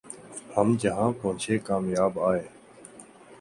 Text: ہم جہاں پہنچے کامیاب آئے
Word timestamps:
ہم 0.55 0.67
جہاں 0.81 1.11
پہنچے 1.21 1.57
کامیاب 1.67 2.19
آئے 2.29 2.43